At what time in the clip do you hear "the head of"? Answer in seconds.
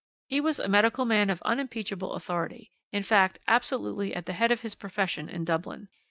4.25-4.61